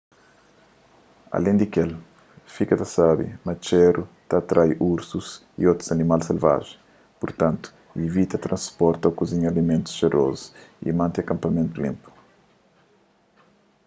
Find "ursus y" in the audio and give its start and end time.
4.91-5.63